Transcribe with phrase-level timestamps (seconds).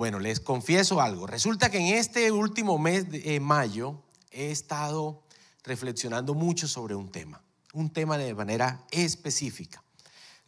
[0.00, 1.26] Bueno, les confieso algo.
[1.26, 5.22] Resulta que en este último mes de eh, mayo he estado
[5.62, 7.42] reflexionando mucho sobre un tema,
[7.74, 9.84] un tema de manera específica.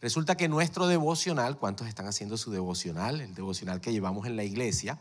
[0.01, 3.21] Resulta que nuestro devocional, ¿cuántos están haciendo su devocional?
[3.21, 4.99] El devocional que llevamos en la iglesia.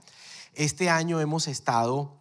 [0.53, 2.21] Este año hemos estado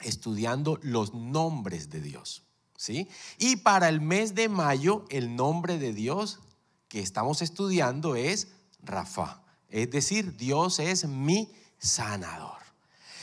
[0.00, 2.42] estudiando los nombres de Dios,
[2.76, 3.08] ¿sí?
[3.38, 6.40] Y para el mes de mayo, el nombre de Dios
[6.88, 8.48] que estamos estudiando es
[8.82, 9.44] Rafa.
[9.68, 12.58] Es decir, Dios es mi sanador.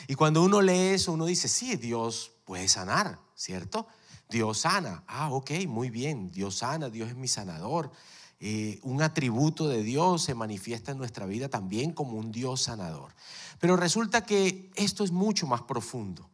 [0.08, 3.88] Y cuando uno lee eso, uno dice, sí, Dios puede sanar, ¿cierto?
[4.30, 5.04] Dios sana.
[5.08, 7.92] Ah, ok, muy bien, Dios sana, Dios es mi sanador.
[8.40, 13.14] Eh, un atributo de Dios se manifiesta en nuestra vida también como un Dios sanador.
[13.60, 16.30] Pero resulta que esto es mucho más profundo.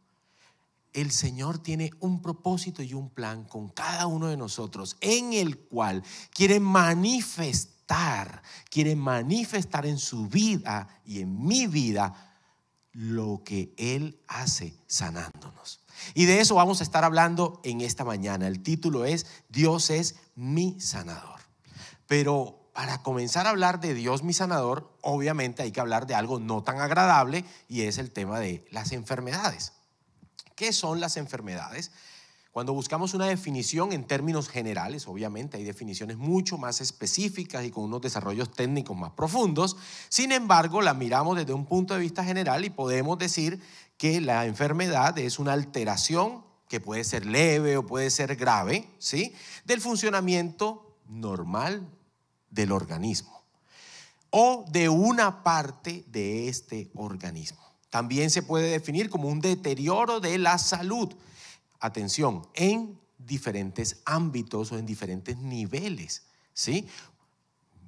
[0.92, 5.58] El Señor tiene un propósito y un plan con cada uno de nosotros en el
[5.58, 6.02] cual
[6.34, 7.71] quiere manifestar,
[8.70, 12.32] quiere manifestar en su vida y en mi vida
[12.92, 15.80] lo que Él hace sanándonos.
[16.14, 18.48] Y de eso vamos a estar hablando en esta mañana.
[18.48, 21.40] El título es Dios es mi sanador.
[22.06, 26.40] Pero para comenzar a hablar de Dios mi sanador, obviamente hay que hablar de algo
[26.40, 29.72] no tan agradable y es el tema de las enfermedades.
[30.56, 31.90] ¿Qué son las enfermedades?
[32.52, 37.84] Cuando buscamos una definición en términos generales, obviamente hay definiciones mucho más específicas y con
[37.84, 39.78] unos desarrollos técnicos más profundos,
[40.10, 43.58] sin embargo la miramos desde un punto de vista general y podemos decir
[43.96, 49.34] que la enfermedad es una alteración que puede ser leve o puede ser grave, ¿sí?
[49.64, 51.88] Del funcionamiento normal
[52.50, 53.42] del organismo
[54.28, 57.60] o de una parte de este organismo.
[57.88, 61.14] También se puede definir como un deterioro de la salud.
[61.82, 66.22] Atención, en diferentes ámbitos o en diferentes niveles,
[66.54, 66.86] ¿sí?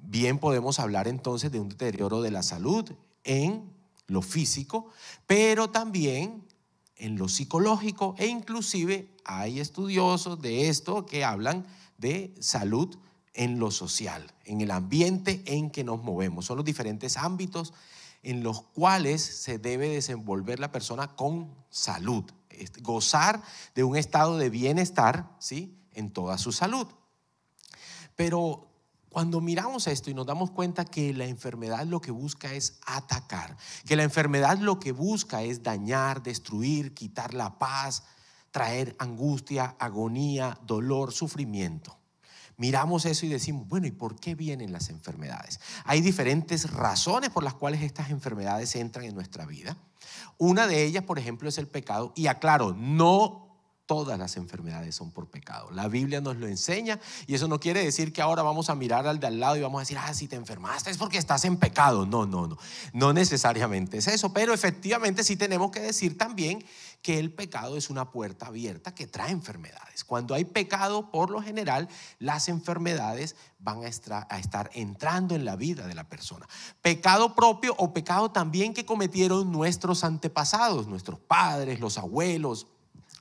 [0.01, 2.91] Bien podemos hablar entonces de un deterioro de la salud
[3.23, 3.71] en
[4.07, 4.87] lo físico,
[5.27, 6.43] pero también
[6.97, 11.65] en lo psicológico e inclusive hay estudiosos de esto que hablan
[11.97, 12.97] de salud
[13.33, 16.45] en lo social, en el ambiente en que nos movemos.
[16.45, 17.73] Son los diferentes ámbitos
[18.23, 22.25] en los cuales se debe desenvolver la persona con salud,
[22.81, 23.41] gozar
[23.73, 25.77] de un estado de bienestar, ¿sí?
[25.91, 26.87] En toda su salud.
[28.15, 28.67] Pero
[29.09, 33.55] cuando miramos esto y nos damos cuenta que la enfermedad lo que busca es atacar,
[33.85, 38.03] que la enfermedad lo que busca es dañar, destruir, quitar la paz,
[38.51, 41.97] traer angustia, agonía, dolor, sufrimiento
[42.57, 45.59] miramos eso y decimos, bueno, ¿y por qué vienen las enfermedades?
[45.83, 49.77] Hay diferentes razones por las cuales estas enfermedades entran en nuestra vida.
[50.37, 52.11] Una de ellas, por ejemplo, es el pecado.
[52.15, 53.44] Y aclaro, no
[53.85, 55.69] todas las enfermedades son por pecado.
[55.71, 59.07] La Biblia nos lo enseña y eso no quiere decir que ahora vamos a mirar
[59.07, 61.45] al de al lado y vamos a decir, ah, si te enfermaste es porque estás
[61.45, 62.05] en pecado.
[62.05, 62.57] No, no, no.
[62.93, 66.63] No necesariamente es eso, pero efectivamente sí tenemos que decir también
[67.01, 70.03] que el pecado es una puerta abierta que trae enfermedades.
[70.03, 71.87] Cuando hay pecado, por lo general,
[72.17, 73.87] las enfermedades van a
[74.39, 76.47] estar entrando en la vida de la persona.
[76.81, 82.67] Pecado propio o pecado también que cometieron nuestros antepasados, nuestros padres, los abuelos,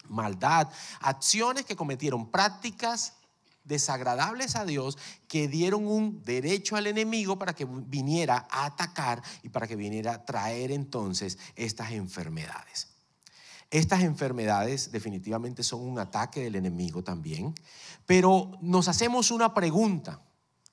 [0.08, 0.70] maldad,
[1.00, 3.14] acciones que cometieron, prácticas
[3.64, 9.48] desagradables a Dios que dieron un derecho al enemigo para que viniera a atacar y
[9.48, 12.88] para que viniera a traer entonces estas enfermedades.
[13.70, 17.54] Estas enfermedades definitivamente son un ataque del enemigo también,
[18.06, 20.20] pero nos hacemos una pregunta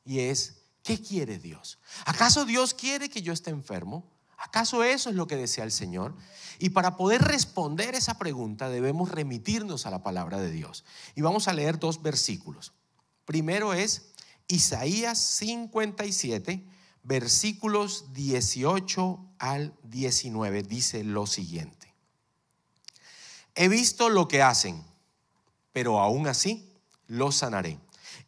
[0.06, 1.80] y es, ¿qué quiere Dios?
[2.06, 4.06] ¿Acaso Dios quiere que yo esté enfermo?
[4.44, 6.16] ¿Acaso eso es lo que desea el Señor?
[6.58, 10.84] Y para poder responder esa pregunta debemos remitirnos a la palabra de Dios.
[11.16, 12.74] Y vamos a leer dos versículos.
[13.26, 14.14] Primero es
[14.48, 16.66] Isaías 57,
[17.04, 20.64] versículos 18 al 19.
[20.64, 21.94] Dice lo siguiente.
[23.54, 24.84] He visto lo que hacen,
[25.72, 26.68] pero aún así
[27.06, 27.78] los sanaré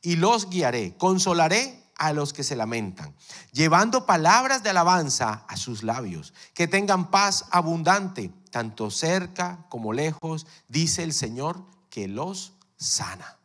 [0.04, 3.16] y los guiaré, consolaré a los que se lamentan,
[3.52, 10.48] llevando palabras de alabanza a sus labios, que tengan paz abundante, tanto cerca como lejos,
[10.68, 13.38] dice el Señor, que los sana.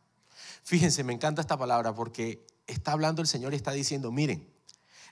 [0.64, 4.48] Fíjense, me encanta esta palabra porque está hablando el Señor y está diciendo, miren,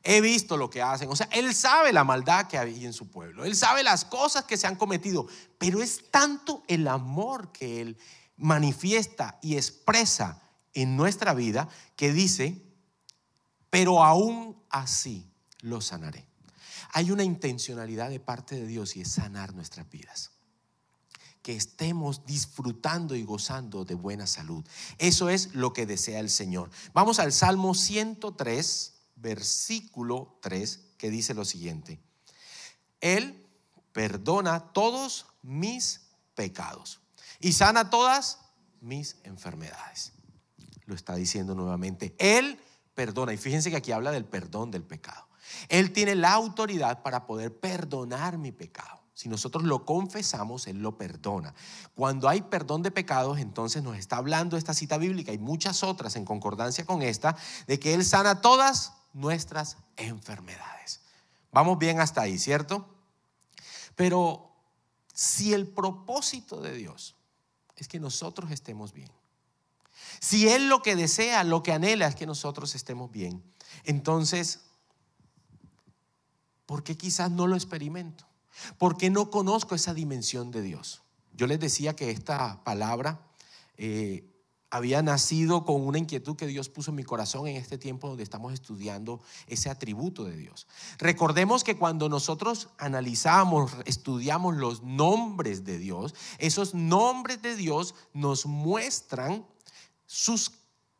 [0.02, 1.10] he visto lo que hacen.
[1.10, 4.44] O sea, Él sabe la maldad que hay en su pueblo, Él sabe las cosas
[4.44, 5.26] que se han cometido,
[5.58, 7.98] pero es tanto el amor que Él
[8.36, 10.42] manifiesta y expresa
[10.74, 12.62] en nuestra vida que dice,
[13.70, 15.30] pero aún así
[15.60, 16.26] lo sanaré.
[16.92, 20.30] Hay una intencionalidad de parte de Dios y es sanar nuestras vidas.
[21.42, 24.64] Que estemos disfrutando y gozando de buena salud.
[24.98, 26.70] Eso es lo que desea el Señor.
[26.92, 32.00] Vamos al Salmo 103, versículo 3, que dice lo siguiente.
[33.00, 33.46] Él
[33.92, 36.00] perdona todos mis
[36.34, 37.00] pecados
[37.40, 38.40] y sana todas
[38.80, 40.12] mis enfermedades.
[40.86, 42.14] Lo está diciendo nuevamente.
[42.18, 42.60] Él
[42.96, 43.32] perdona.
[43.32, 45.28] Y fíjense que aquí habla del perdón del pecado.
[45.69, 49.00] Él tiene la autoridad para poder perdonar mi pecado.
[49.14, 51.54] Si nosotros lo confesamos, Él lo perdona.
[51.94, 56.16] Cuando hay perdón de pecados, entonces nos está hablando esta cita bíblica y muchas otras
[56.16, 61.00] en concordancia con esta, de que Él sana todas nuestras enfermedades.
[61.52, 62.87] Vamos bien hasta ahí, ¿cierto?
[63.94, 64.52] Pero
[65.14, 67.14] si el propósito de Dios
[67.76, 69.10] es que nosotros estemos bien,
[70.20, 73.42] si Él lo que desea, lo que anhela es que nosotros estemos bien,
[73.84, 74.60] entonces,
[76.66, 78.26] ¿por qué quizás no lo experimento?
[78.78, 81.02] porque no conozco esa dimensión de Dios.
[81.34, 83.20] Yo les decía que esta palabra
[83.76, 84.24] eh,
[84.70, 88.22] había nacido con una inquietud que Dios puso en mi corazón en este tiempo donde
[88.22, 90.66] estamos estudiando ese atributo de Dios.
[90.98, 98.46] Recordemos que cuando nosotros analizamos, estudiamos los nombres de Dios, esos nombres de Dios nos
[98.46, 99.46] muestran
[100.06, 100.52] sus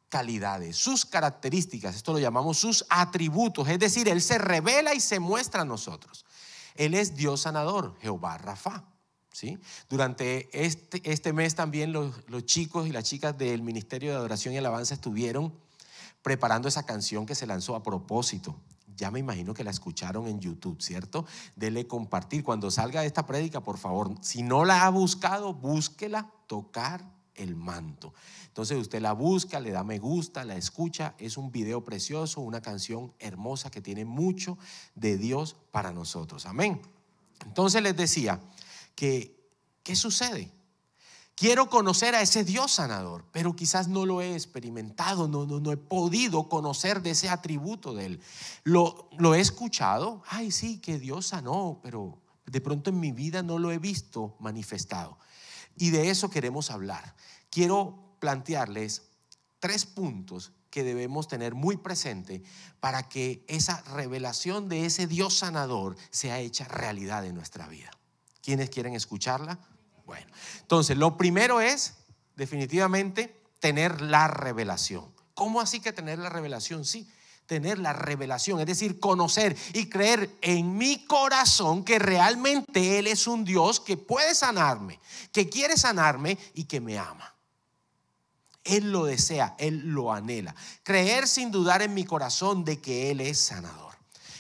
[0.09, 5.19] calidades, sus características, esto lo llamamos sus atributos, es decir, Él se revela y se
[5.19, 6.25] muestra a nosotros.
[6.75, 8.85] Él es Dios sanador, Jehová Rafa.
[9.33, 9.59] ¿sí?
[9.89, 12.15] Durante este, este mes también los,
[12.45, 15.55] chicos y las chicas del Ministerio de Adoración y Alabanza estuvieron
[16.23, 18.57] preparando esa canción que se lanzó a propósito.
[18.97, 21.27] Ya me imagino que la escucharon en YouTube, ¿cierto?
[21.55, 22.43] Dele compartir.
[22.43, 28.15] Cuando salga esta prédica, por favor, si no la ha buscado, búsquela, tocar el manto.
[28.49, 31.15] Entonces usted la busca, le da me gusta, la escucha.
[31.19, 34.59] Es un video precioso, una canción hermosa que tiene mucho
[34.95, 36.47] de Dios para nosotros.
[36.47, 36.81] Amén.
[37.45, 38.41] Entonces les decía
[38.95, 39.51] que,
[39.83, 40.53] ¿qué sucede?
[41.35, 45.71] Quiero conocer a ese Dios sanador, pero quizás no lo he experimentado, no, no, no
[45.71, 48.21] he podido conocer de ese atributo de Él.
[48.65, 53.43] Lo, lo he escuchado, ay sí, que Dios sanó, pero de pronto en mi vida
[53.43, 55.19] no lo he visto manifestado.
[55.77, 57.15] Y de eso queremos hablar.
[57.51, 59.03] Quiero plantearles
[59.61, 62.43] tres puntos que debemos tener muy presente
[62.81, 67.91] para que esa revelación de ese Dios sanador sea hecha realidad en nuestra vida.
[68.43, 69.59] ¿Quiénes quieren escucharla?
[70.05, 70.27] Bueno,
[70.61, 71.95] entonces lo primero es
[72.37, 75.11] definitivamente tener la revelación.
[75.35, 76.85] ¿Cómo así que tener la revelación?
[76.85, 77.09] Sí,
[77.47, 83.27] tener la revelación, es decir, conocer y creer en mi corazón que realmente Él es
[83.27, 85.01] un Dios que puede sanarme,
[85.33, 87.35] que quiere sanarme y que me ama.
[88.65, 90.55] Él lo desea, Él lo anhela.
[90.83, 93.95] Creer sin dudar en mi corazón de que Él es sanador.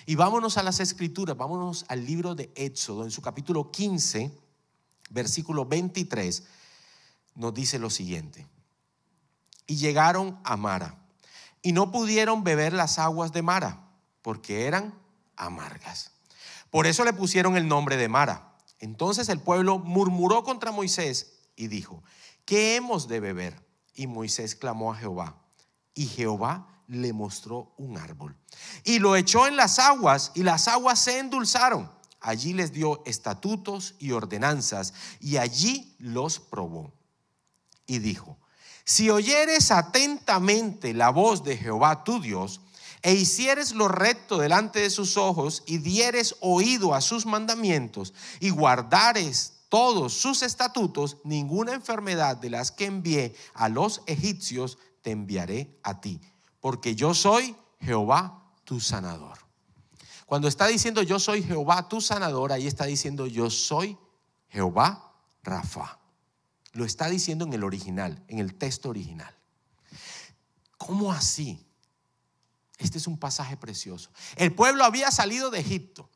[0.05, 4.33] Y vámonos a las escrituras, vámonos al libro de Éxodo, en su capítulo 15,
[5.11, 6.45] versículo 23,
[7.37, 8.47] nos dice lo siguiente.
[9.67, 11.06] Y llegaron a Mara,
[11.67, 13.91] y no pudieron beber las aguas de Mara,
[14.23, 14.95] porque eran
[15.35, 16.13] amargas.
[16.71, 18.55] Por eso le pusieron el nombre de Mara.
[18.79, 22.05] Entonces el pueblo murmuró contra Moisés y dijo,
[22.45, 23.67] ¿qué hemos de beber?
[23.97, 25.43] Y Moisés clamó a Jehová.
[25.93, 28.37] Y Jehová le mostró un árbol.
[28.85, 31.91] Y lo echó en las aguas y las aguas se endulzaron.
[32.21, 36.93] Allí les dio estatutos y ordenanzas y allí los probó.
[37.89, 38.39] Y dijo,
[38.87, 42.61] si oyeres atentamente la voz de Jehová tu Dios,
[43.03, 48.51] e hicieres lo recto delante de sus ojos, y dieres oído a sus mandamientos, y
[48.51, 55.79] guardares todos sus estatutos, ninguna enfermedad de las que envié a los egipcios te enviaré
[55.83, 56.21] a ti,
[56.61, 59.39] porque yo soy Jehová tu sanador.
[60.27, 63.99] Cuando está diciendo yo soy Jehová tu sanador, ahí está diciendo yo soy
[64.49, 65.13] Jehová
[65.43, 65.99] Rafa.
[66.77, 69.35] Lo está diciendo en el original, en el texto original.
[70.77, 71.67] ¿Cómo así?
[72.79, 74.11] Este es un pasaje precioso.
[74.37, 76.11] El pueblo había salido de Egipto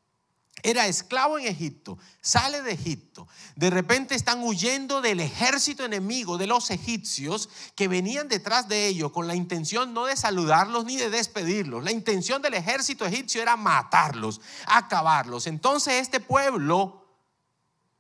[0.62, 3.26] era esclavo en Egipto, sale de Egipto,
[3.57, 9.12] de repente están huyendo del ejército enemigo de los egipcios que venían detrás de ellos
[9.12, 11.85] con la intención no de saludarlos ni de despedirlos.
[11.85, 15.47] La intención del ejército egipcio era matarlos, acabarlos.
[15.47, 17.07] Entonces este pueblo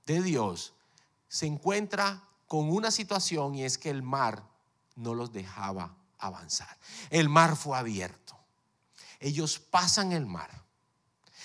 [0.06, 0.74] de Dios
[1.28, 4.42] se encuentra con una situación y es que el mar
[4.96, 6.76] no los dejaba avanzar.
[7.08, 8.36] El mar fue abierto.
[9.20, 10.50] Ellos pasan el mar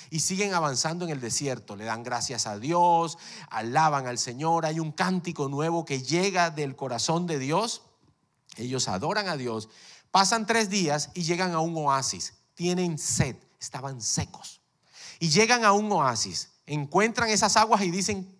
[0.09, 1.75] y siguen avanzando en el desierto.
[1.75, 3.19] Le dan gracias a Dios,
[3.51, 4.65] alaban al Señor.
[4.65, 7.83] Hay un cántico nuevo que llega del corazón de Dios.
[8.55, 9.69] Ellos adoran a Dios.
[10.09, 12.33] Pasan tres días y llegan a un oasis.
[12.55, 14.59] Tienen sed, estaban secos.
[15.19, 18.35] Y llegan a un oasis, encuentran esas aguas y dicen,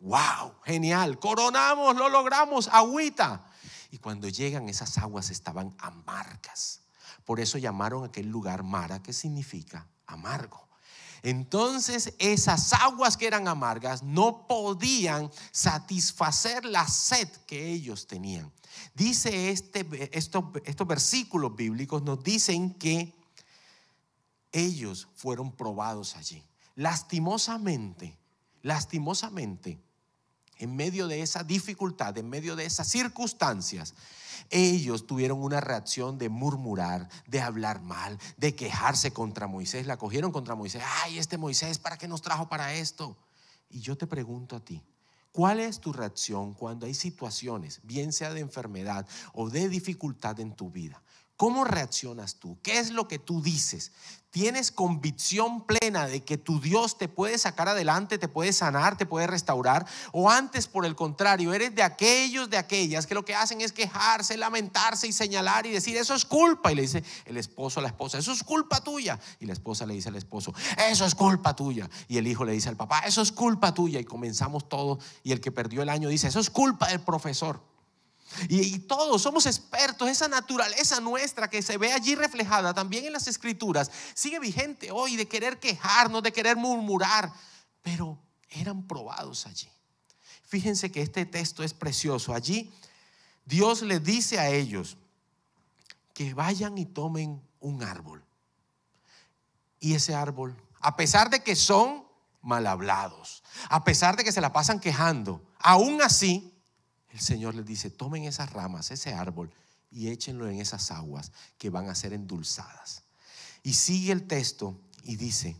[0.00, 3.44] wow, genial, coronamos, lo logramos, agüita.
[3.90, 6.82] Y cuando llegan esas aguas estaban amargas.
[7.24, 10.66] Por eso llamaron aquel lugar Mara, que significa amargo.
[11.22, 18.52] Entonces esas aguas que eran amargas no podían satisfacer la sed que ellos tenían.
[18.94, 19.84] Dice este,
[20.16, 23.12] estos, estos versículos bíblicos nos dicen que
[24.52, 26.44] ellos fueron probados allí.
[26.76, 28.16] Lastimosamente,
[28.62, 29.80] lastimosamente,
[30.58, 33.94] en medio de esa dificultad, en medio de esas circunstancias,
[34.50, 39.86] ellos tuvieron una reacción de murmurar, de hablar mal, de quejarse contra Moisés.
[39.86, 40.82] La cogieron contra Moisés.
[41.02, 43.16] Ay, este Moisés, ¿para qué nos trajo para esto?
[43.68, 44.82] Y yo te pregunto a ti,
[45.32, 50.54] ¿cuál es tu reacción cuando hay situaciones, bien sea de enfermedad o de dificultad en
[50.54, 51.02] tu vida?
[51.36, 52.58] ¿Cómo reaccionas tú?
[52.62, 53.92] ¿Qué es lo que tú dices?
[54.30, 59.04] ¿Tienes convicción plena de que tu Dios te puede sacar adelante, te puede sanar, te
[59.04, 59.86] puede restaurar?
[60.12, 63.72] ¿O antes, por el contrario, eres de aquellos, de aquellas que lo que hacen es
[63.72, 66.72] quejarse, lamentarse y señalar y decir, eso es culpa?
[66.72, 69.20] Y le dice el esposo a la esposa, eso es culpa tuya.
[69.38, 70.54] Y la esposa le dice al esposo,
[70.88, 71.88] eso es culpa tuya.
[72.08, 74.00] Y el hijo le dice al papá, eso es culpa tuya.
[74.00, 75.04] Y comenzamos todos.
[75.22, 77.75] Y el que perdió el año dice, eso es culpa del profesor.
[78.48, 83.26] Y, todos somos expertos, esa naturaleza nuestra que se ve allí reflejada también en las
[83.28, 87.32] escrituras, sigue vigente hoy de querer quejarnos, de querer murmurar,
[87.82, 88.18] pero
[88.50, 89.68] eran probados allí.
[90.44, 92.34] Fíjense que este texto es precioso.
[92.34, 92.72] Allí
[93.44, 94.96] Dios les dice a ellos
[96.14, 98.24] que vayan y tomen un árbol.
[99.80, 102.06] Y ese árbol, a pesar de que son
[102.40, 106.55] mal hablados, a pesar de que se la pasan quejando, aún así
[107.16, 109.50] el Señor les dice, tomen esas ramas, ese árbol,
[109.90, 113.04] y échenlo en esas aguas que van a ser endulzadas.
[113.62, 115.56] Y sigue el texto y dice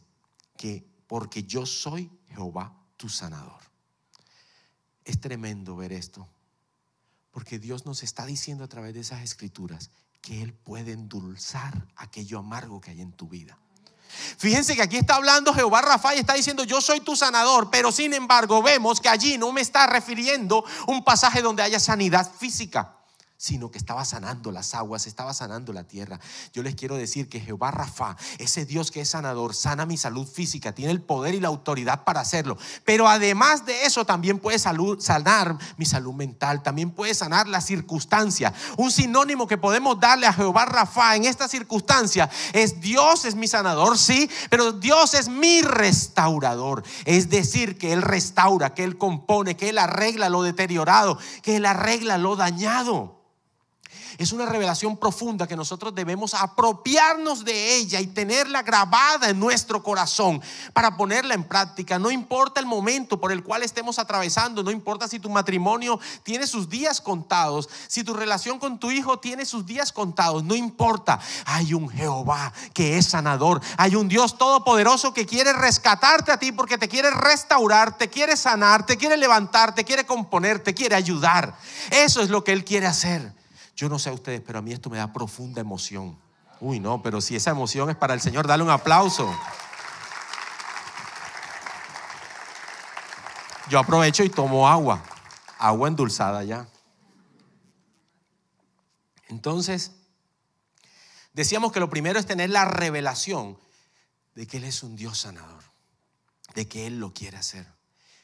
[0.58, 3.62] que porque yo soy Jehová tu sanador.
[5.06, 6.28] Es tremendo ver esto,
[7.30, 12.38] porque Dios nos está diciendo a través de esas escrituras que Él puede endulzar aquello
[12.38, 13.58] amargo que hay en tu vida.
[14.38, 17.92] Fíjense que aquí está hablando Jehová Rafa y está diciendo yo soy tu sanador, pero
[17.92, 22.95] sin embargo vemos que allí no me está refiriendo un pasaje donde haya sanidad física
[23.36, 26.18] sino que estaba sanando las aguas, estaba sanando la tierra.
[26.52, 30.26] Yo les quiero decir que Jehová Rafa, ese Dios que es sanador, sana mi salud
[30.26, 32.56] física, tiene el poder y la autoridad para hacerlo.
[32.84, 38.52] Pero además de eso, también puede sanar mi salud mental, también puede sanar la circunstancia.
[38.76, 43.48] Un sinónimo que podemos darle a Jehová Rafa en esta circunstancia es Dios es mi
[43.48, 46.82] sanador, sí, pero Dios es mi restaurador.
[47.04, 51.66] Es decir, que Él restaura, que Él compone, que Él arregla lo deteriorado, que Él
[51.66, 53.25] arregla lo dañado.
[54.18, 59.82] Es una revelación profunda que nosotros debemos apropiarnos de ella y tenerla grabada en nuestro
[59.82, 60.40] corazón
[60.72, 61.98] para ponerla en práctica.
[61.98, 66.46] No importa el momento por el cual estemos atravesando, no importa si tu matrimonio tiene
[66.46, 71.20] sus días contados, si tu relación con tu hijo tiene sus días contados, no importa.
[71.44, 76.52] Hay un Jehová que es sanador, hay un Dios todopoderoso que quiere rescatarte a ti
[76.52, 80.94] porque te quiere restaurar, te quiere sanar, te quiere levantar, te quiere componer, te quiere
[80.94, 81.54] ayudar.
[81.90, 83.32] Eso es lo que Él quiere hacer.
[83.76, 86.18] Yo no sé a ustedes, pero a mí esto me da profunda emoción.
[86.60, 89.30] Uy, no, pero si esa emoción es para el Señor, dale un aplauso.
[93.68, 95.04] Yo aprovecho y tomo agua,
[95.58, 96.66] agua endulzada ya.
[99.28, 99.92] Entonces,
[101.34, 103.58] decíamos que lo primero es tener la revelación
[104.34, 105.64] de que Él es un Dios sanador,
[106.54, 107.66] de que Él lo quiere hacer.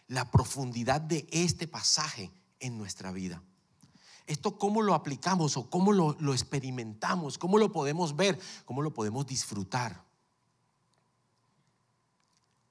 [0.06, 2.30] La profundidad de este pasaje
[2.60, 3.42] en nuestra vida.
[4.32, 7.36] ¿Esto cómo lo aplicamos o cómo lo, experimentamos?
[7.36, 8.40] ¿Cómo lo podemos ver?
[8.64, 10.02] ¿Cómo lo podemos disfrutar?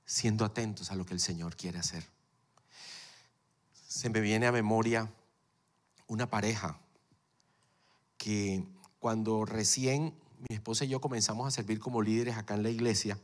[0.03, 2.03] Siendo atentos a lo que el Señor quiere hacer.
[3.87, 5.13] Se me viene a memoria
[6.07, 6.79] una pareja
[8.17, 8.65] que
[8.99, 10.15] cuando recién
[10.49, 13.19] mi esposa y yo comenzamos a servir como líderes acá en la iglesia,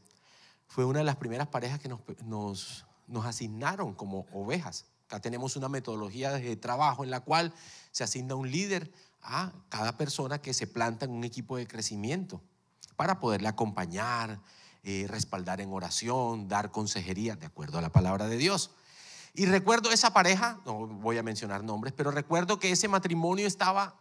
[0.68, 4.86] fue una de las primeras parejas que nos, nos asignaron como ovejas.
[5.08, 7.54] Acá tenemos una metodología de trabajo en la cual
[7.92, 12.42] se asigna un líder a cada persona que se planta en un equipo de crecimiento
[12.98, 14.42] para poderle acompañar,
[14.84, 18.72] eh, respaldar en oración, dar consejería de acuerdo a la palabra de Dios.
[19.34, 23.96] Y recuerdo esa pareja, no voy a mencionar nombres, pero recuerdo que ese matrimonio estaba,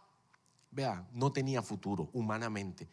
[0.72, 2.88] vea, no tenía futuro humanamente.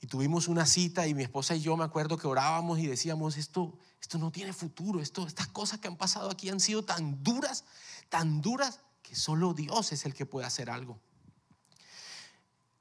[0.00, 3.36] Y tuvimos una cita y mi esposa y yo me acuerdo que orábamos y decíamos,
[3.36, 7.22] esto, esto no tiene futuro, esto, estas cosas que han pasado aquí han sido tan
[7.22, 7.64] duras,
[8.08, 10.98] tan duras, que solo Dios es el que puede hacer algo.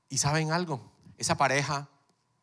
[0.10, 1.90] Y saben algo, esa pareja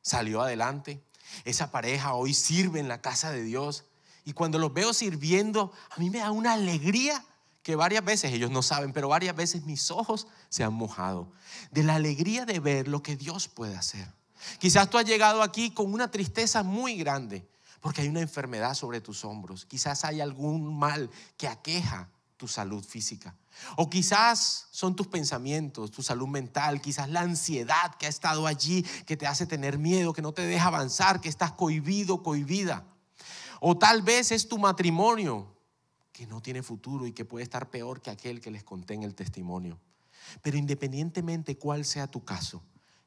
[0.01, 1.05] salió adelante,
[1.45, 3.85] esa pareja hoy sirve en la casa de Dios.
[4.25, 7.25] Y cuando los veo sirviendo, a mí me da una alegría
[7.63, 11.33] que varias veces, ellos no saben, pero varias veces mis ojos se han mojado
[11.71, 14.13] de la alegría de ver lo que Dios puede hacer.
[14.59, 17.47] Quizás tú has llegado aquí con una tristeza muy grande,
[17.81, 19.67] porque hay una enfermedad sobre tus hombros.
[19.67, 23.37] Quizás hay algún mal que aqueja tu salud física.
[23.77, 28.83] O quizás son tus pensamientos, tu salud mental, quizás la ansiedad que ha estado allí,
[29.07, 32.85] que te hace tener miedo, que no te deja avanzar, que estás cohibido, cohibida.
[33.61, 35.55] O tal vez es tu matrimonio
[36.13, 39.03] que no tiene futuro y que puede estar peor que aquel que les conté en
[39.05, 39.79] el testimonio.
[40.43, 42.63] Pero independientemente cuál sea tu caso,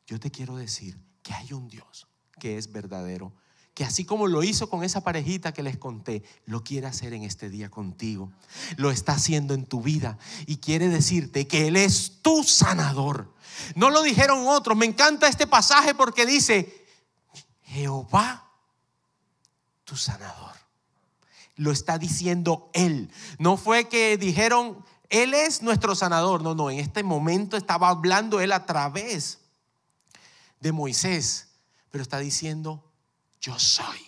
[0.07, 2.07] yo te quiero decir que hay un Dios
[2.39, 3.33] que es verdadero,
[3.73, 7.23] que así como lo hizo con esa parejita que les conté, lo quiere hacer en
[7.23, 8.31] este día contigo.
[8.77, 13.33] Lo está haciendo en tu vida y quiere decirte que Él es tu sanador.
[13.73, 14.77] No lo dijeron otros.
[14.77, 16.85] Me encanta este pasaje porque dice,
[17.63, 18.51] Jehová,
[19.83, 20.55] tu sanador.
[21.55, 23.09] Lo está diciendo Él.
[23.39, 26.43] No fue que dijeron, Él es nuestro sanador.
[26.43, 29.39] No, no, en este momento estaba hablando Él a través
[30.65, 31.49] de Moisés,
[31.91, 32.91] pero está diciendo,
[33.39, 33.99] yo soy.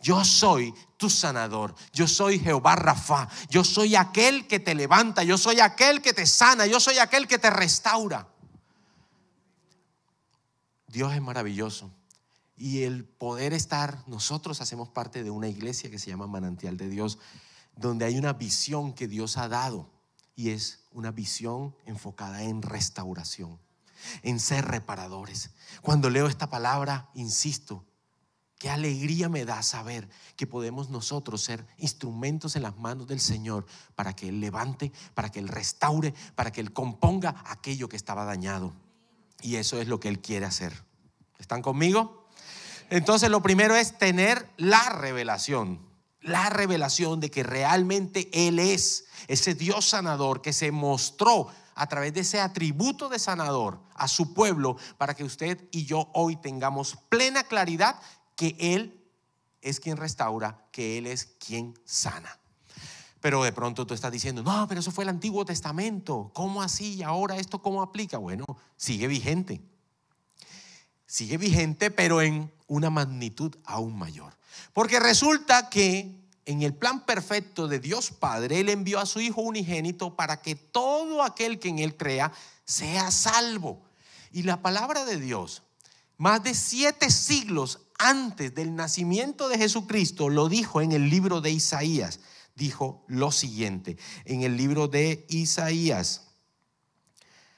[0.00, 1.74] Yo soy tu sanador.
[1.92, 3.28] Yo soy Jehová Rafa.
[3.50, 5.24] Yo soy aquel que te levanta.
[5.24, 6.66] Yo soy aquel que te sana.
[6.66, 8.28] Yo soy aquel que te restaura.
[10.86, 11.90] Dios es maravilloso.
[12.56, 16.88] Y el poder estar, nosotros hacemos parte de una iglesia que se llama Manantial de
[16.88, 17.18] Dios,
[17.74, 19.90] donde hay una visión que Dios ha dado.
[20.36, 23.58] Y es una visión enfocada en restauración,
[24.22, 25.50] en ser reparadores.
[25.82, 27.84] Cuando leo esta palabra, insisto,
[28.58, 33.66] Qué alegría me da saber que podemos nosotros ser instrumentos en las manos del Señor
[33.94, 38.24] para que Él levante, para que Él restaure, para que Él componga aquello que estaba
[38.24, 38.72] dañado.
[39.42, 40.84] Y eso es lo que Él quiere hacer.
[41.38, 42.28] ¿Están conmigo?
[42.88, 45.78] Entonces lo primero es tener la revelación,
[46.22, 52.12] la revelación de que realmente Él es ese Dios sanador que se mostró a través
[52.14, 56.98] de ese atributo de sanador a su pueblo para que usted y yo hoy tengamos
[57.08, 58.00] plena claridad
[58.34, 59.00] que Él
[59.60, 62.40] es quien restaura, que Él es quien sana.
[63.20, 66.30] Pero de pronto tú estás diciendo, no, pero eso fue el Antiguo Testamento.
[66.32, 66.94] ¿Cómo así?
[66.94, 68.18] ¿Y ahora esto cómo aplica?
[68.18, 68.44] Bueno,
[68.76, 69.60] sigue vigente.
[71.06, 74.36] Sigue vigente, pero en una magnitud aún mayor.
[74.72, 79.40] Porque resulta que en el plan perfecto de Dios Padre, Él envió a su Hijo
[79.40, 82.32] unigénito para que todo aquel que en Él crea
[82.64, 83.82] sea salvo.
[84.32, 85.62] Y la palabra de Dios,
[86.16, 91.50] más de siete siglos antes del nacimiento de Jesucristo, lo dijo en el libro de
[91.50, 92.20] Isaías.
[92.54, 96.22] Dijo lo siguiente, en el libro de Isaías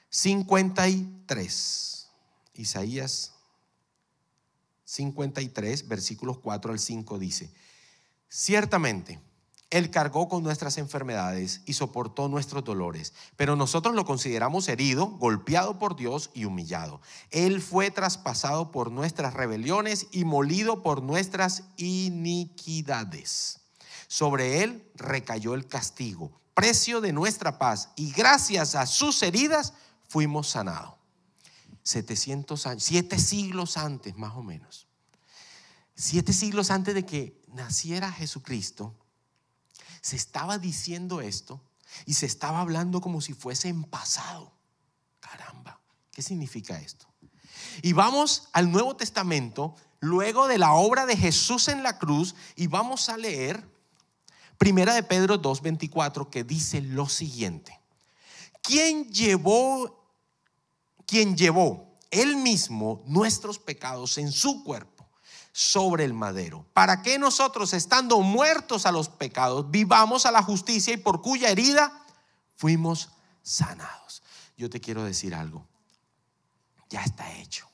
[0.09, 2.09] 53.
[2.55, 3.31] Isaías
[4.89, 7.51] 53, versículos 4 al 5 dice,
[8.27, 9.19] ciertamente,
[9.69, 15.77] él cargó con nuestras enfermedades y soportó nuestros dolores, pero nosotros lo consideramos herido, golpeado
[15.77, 17.01] por Dios y humillado.
[17.29, 23.59] Él fue traspasado por nuestras rebeliones y molido por nuestras iniquidades.
[24.07, 29.73] Sobre él recayó el castigo, precio de nuestra paz, y gracias a sus heridas
[30.07, 30.95] fuimos sanados.
[31.83, 34.87] 700 años, siete siglos antes más o menos.
[35.93, 38.95] Siete siglos antes de que naciera Jesucristo,
[40.01, 41.61] se estaba diciendo esto
[42.05, 44.51] y se estaba hablando como si fuese en pasado.
[45.19, 45.79] Caramba,
[46.11, 47.07] ¿qué significa esto?
[47.81, 52.67] Y vamos al Nuevo Testamento, luego de la obra de Jesús en la cruz, y
[52.67, 53.67] vamos a leer
[54.59, 57.79] Primera de Pedro 2:24 que dice lo siguiente:
[58.61, 60.05] ¿Quién llevó
[61.07, 65.08] quien llevó él mismo nuestros pecados en su cuerpo?
[65.59, 70.93] Sobre el madero, para que nosotros, estando muertos a los pecados, vivamos a la justicia
[70.93, 72.05] y por cuya herida
[72.55, 73.09] fuimos
[73.43, 74.23] sanados.
[74.55, 75.67] Yo te quiero decir algo,
[76.89, 77.68] ya está hecho.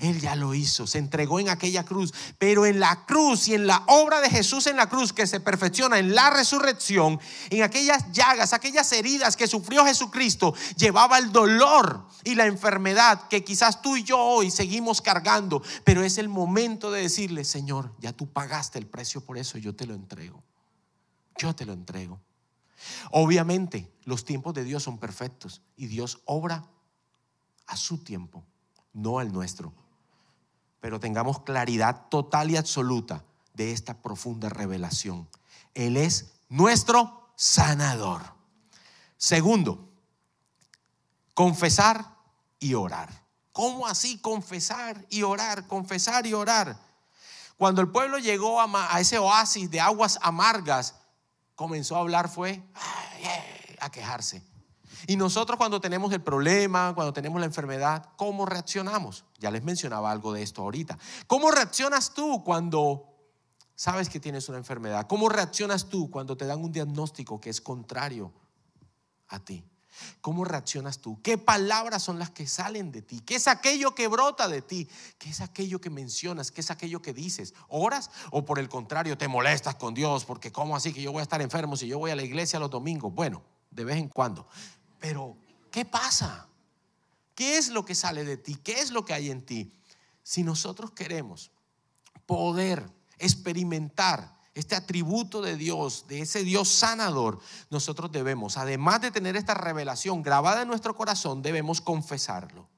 [0.00, 3.66] Él ya lo hizo, se entregó en aquella cruz, pero en la cruz y en
[3.66, 8.10] la obra de Jesús en la cruz que se perfecciona en la resurrección, en aquellas
[8.10, 13.96] llagas, aquellas heridas que sufrió Jesucristo, llevaba el dolor y la enfermedad que quizás tú
[13.96, 18.78] y yo hoy seguimos cargando, pero es el momento de decirle, Señor, ya tú pagaste
[18.78, 20.42] el precio por eso, yo te lo entrego.
[21.36, 22.20] Yo te lo entrego.
[23.10, 26.64] Obviamente, los tiempos de Dios son perfectos y Dios obra
[27.66, 28.44] a su tiempo,
[28.94, 29.74] no al nuestro
[30.80, 35.28] pero tengamos claridad total y absoluta de esta profunda revelación.
[35.74, 38.22] Él es nuestro sanador.
[39.16, 39.88] Segundo,
[41.34, 42.16] confesar
[42.58, 43.08] y orar.
[43.52, 45.66] ¿Cómo así confesar y orar?
[45.66, 46.78] Confesar y orar.
[47.58, 50.94] Cuando el pueblo llegó a, ese oasis de aguas amargas,
[51.54, 52.62] comenzó a hablar fue
[53.80, 54.42] a quejarse.
[55.06, 59.24] Y nosotros cuando tenemos el problema, cuando tenemos la enfermedad, ¿cómo reaccionamos?
[59.38, 60.98] Ya les mencionaba algo de esto ahorita.
[61.26, 63.10] ¿Cómo reaccionas tú cuando
[63.80, 65.06] sabes que tienes una enfermedad.
[65.06, 68.30] ¿Cómo reaccionas tú cuando te dan un diagnóstico que es contrario
[69.28, 69.64] a ti?
[70.20, 71.18] ¿Cómo reaccionas tú?
[71.22, 73.20] ¿Qué palabras son las que salen de ti?
[73.20, 74.86] ¿Qué es aquello que brota de ti?
[75.16, 76.50] ¿Qué es aquello que mencionas?
[76.50, 77.54] ¿Qué es aquello que dices?
[77.68, 80.26] ¿Oras o por el contrario te molestas con Dios?
[80.26, 82.58] Porque ¿cómo así que yo voy a estar enfermo si yo voy a la iglesia
[82.58, 83.14] los domingos?
[83.14, 84.46] Bueno, de vez en cuando.
[85.00, 85.36] Pero,
[85.70, 86.46] ¿qué pasa?
[87.34, 88.54] ¿Qué es lo que sale de ti?
[88.56, 89.72] ¿Qué es lo que hay en ti?
[90.22, 91.50] Si nosotros queremos
[92.26, 99.36] poder experimentar este atributo de Dios, de ese Dios sanador, nosotros debemos, además de tener
[99.36, 102.68] esta revelación grabada en nuestro corazón, debemos confesarlo.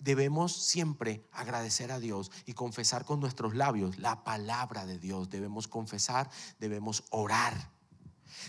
[0.00, 5.30] Debemos siempre agradecer a Dios y confesar con nuestros labios la palabra de Dios.
[5.30, 7.70] Debemos confesar, debemos orar.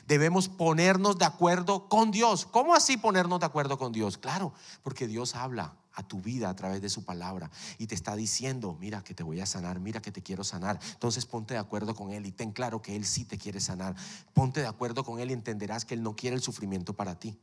[0.07, 2.45] Debemos ponernos de acuerdo con Dios.
[2.45, 4.17] ¿Cómo así ponernos de acuerdo con Dios?
[4.17, 4.53] Claro,
[4.83, 8.75] porque Dios habla a tu vida a través de su palabra y te está diciendo,
[8.79, 10.79] mira que te voy a sanar, mira que te quiero sanar.
[10.91, 13.95] Entonces ponte de acuerdo con Él y ten claro que Él sí te quiere sanar.
[14.33, 17.39] Ponte de acuerdo con Él y entenderás que Él no quiere el sufrimiento para ti.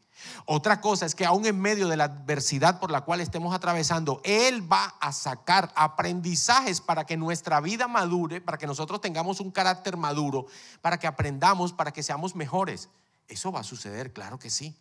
[0.46, 4.20] Otra cosa es que aún en medio de la adversidad por la cual estemos atravesando,
[4.24, 9.50] Él va a sacar aprendizajes para que nuestra vida madure, para que nosotros tengamos un
[9.50, 10.46] carácter maduro,
[10.80, 12.88] para que aprendamos, para que seamos mejores.
[13.28, 14.76] Eso va a suceder, claro que sí.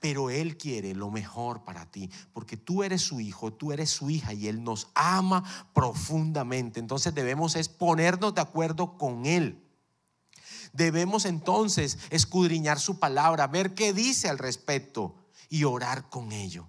[0.00, 4.10] Pero Él quiere lo mejor para ti, porque tú eres su hijo, tú eres su
[4.10, 6.80] hija y Él nos ama profundamente.
[6.80, 9.62] Entonces debemos es ponernos de acuerdo con Él.
[10.72, 15.14] Debemos entonces escudriñar su palabra, ver qué dice al respecto
[15.48, 16.68] y orar con ello.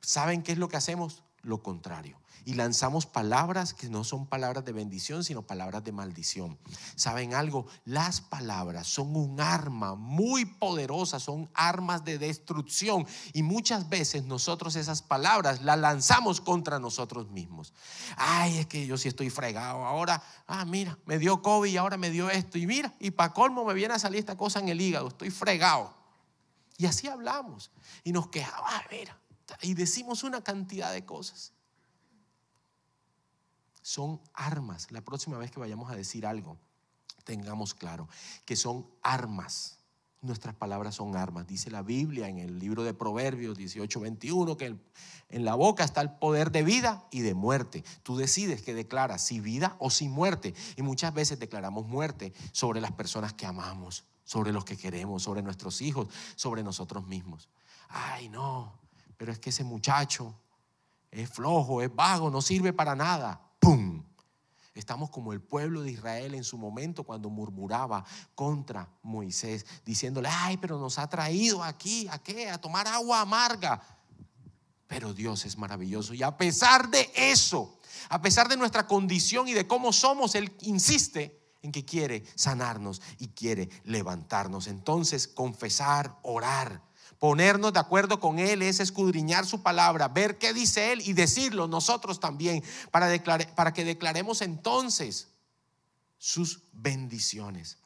[0.00, 1.22] ¿Saben qué es lo que hacemos?
[1.42, 6.58] Lo contrario y lanzamos palabras que no son palabras de bendición, sino palabras de maldición.
[6.94, 7.66] ¿Saben algo?
[7.84, 14.76] Las palabras son un arma muy poderosa, son armas de destrucción y muchas veces nosotros
[14.76, 17.72] esas palabras las lanzamos contra nosotros mismos.
[18.16, 19.84] Ay, es que yo sí estoy fregado.
[19.84, 22.58] Ahora, ah, mira, me dio COVID y ahora me dio esto.
[22.58, 25.30] Y mira, y para colmo me viene a salir esta cosa en el hígado, estoy
[25.30, 25.94] fregado.
[26.76, 27.70] Y así hablamos
[28.02, 29.18] y nos quejamos, ah, mira,
[29.62, 31.53] y decimos una cantidad de cosas
[33.84, 34.90] son armas.
[34.90, 36.56] La próxima vez que vayamos a decir algo,
[37.22, 38.08] tengamos claro
[38.46, 39.78] que son armas.
[40.22, 41.46] Nuestras palabras son armas.
[41.46, 44.78] Dice la Biblia en el libro de Proverbios 18, 21 que
[45.28, 47.84] en la boca está el poder de vida y de muerte.
[48.02, 50.54] Tú decides que declaras, si vida o si muerte.
[50.76, 55.42] Y muchas veces declaramos muerte sobre las personas que amamos, sobre los que queremos, sobre
[55.42, 57.50] nuestros hijos, sobre nosotros mismos.
[57.90, 58.72] Ay, no,
[59.18, 60.34] pero es que ese muchacho
[61.10, 63.43] es flojo, es vago, no sirve para nada.
[64.74, 70.56] Estamos como el pueblo de Israel en su momento cuando murmuraba contra Moisés, diciéndole, ay,
[70.56, 72.50] pero nos ha traído aquí, ¿a qué?
[72.50, 73.80] A tomar agua amarga.
[74.88, 79.52] Pero Dios es maravilloso y a pesar de eso, a pesar de nuestra condición y
[79.52, 84.66] de cómo somos, Él insiste en que quiere sanarnos y quiere levantarnos.
[84.66, 86.82] Entonces, confesar, orar
[87.24, 91.66] Ponernos de acuerdo con Él es escudriñar su palabra, ver qué dice Él y decirlo
[91.66, 93.08] nosotros también, para,
[93.54, 95.28] para que declaremos entonces
[96.18, 97.78] sus bendiciones.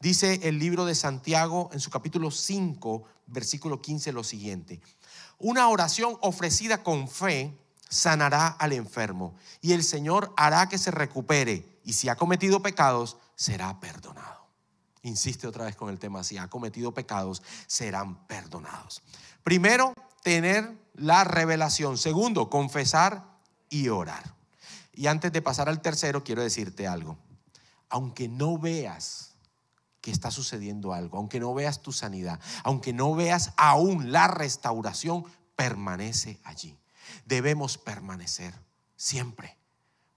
[0.00, 4.80] Dice el libro de Santiago en su capítulo 5, versículo 15 lo siguiente.
[5.36, 7.54] Una oración ofrecida con fe
[7.90, 13.18] sanará al enfermo y el Señor hará que se recupere y si ha cometido pecados
[13.36, 14.37] será perdonado.
[15.08, 19.02] Insiste otra vez con el tema, si ha cometido pecados, serán perdonados.
[19.42, 21.96] Primero, tener la revelación.
[21.96, 23.24] Segundo, confesar
[23.70, 24.34] y orar.
[24.92, 27.18] Y antes de pasar al tercero, quiero decirte algo.
[27.88, 29.36] Aunque no veas
[30.00, 35.24] que está sucediendo algo, aunque no veas tu sanidad, aunque no veas aún la restauración,
[35.56, 36.78] permanece allí.
[37.24, 38.54] Debemos permanecer
[38.96, 39.56] siempre,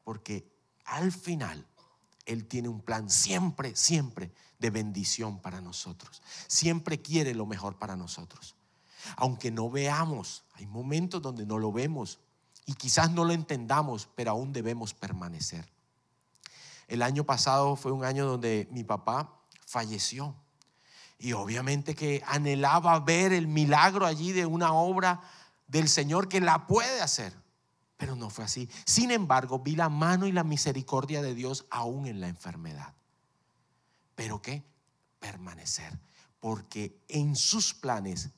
[0.03, 0.51] porque
[0.83, 1.65] al final
[2.31, 6.21] Él tiene un plan siempre, siempre de bendición para nosotros.
[6.47, 8.55] Siempre quiere lo mejor para nosotros.
[9.17, 12.19] Aunque no veamos, hay momentos donde no lo vemos
[12.65, 15.67] y quizás no lo entendamos, pero aún debemos permanecer.
[16.87, 20.33] El año pasado fue un año donde mi papá falleció
[21.17, 25.21] y obviamente que anhelaba ver el milagro allí de una obra
[25.67, 27.33] del Señor que la puede hacer,
[28.01, 28.67] pero no fue así.
[28.83, 32.95] Sin embargo, vi la mano y la misericordia de Dios aún en la enfermedad.
[34.15, 34.63] Pero ¿qué?
[35.19, 35.99] Permanecer.
[36.39, 38.31] Porque en sus planes,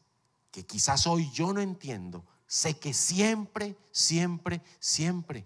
[0.51, 5.45] que quizás hoy yo no entiendo, sé que siempre, siempre, siempre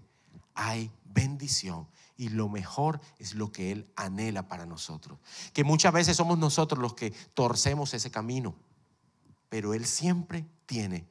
[0.56, 1.88] hay bendición.
[2.18, 5.20] Y lo mejor es lo que Él anhela para nosotros.
[5.54, 8.56] Que muchas veces somos nosotros los que torcemos ese camino.
[9.50, 11.06] Pero Él siempre tiene